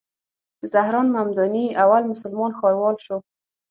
زهران 0.71 1.07
ممداني 1.15 1.65
اول 1.83 2.03
مسلمان 2.11 2.51
ښاروال 2.59 2.95
شو. 3.05 3.17